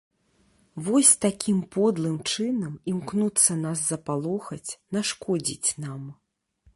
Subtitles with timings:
[0.85, 6.01] Вось такім подлым чынам імкнуцца нас запалохаць, нашкодзіць нам.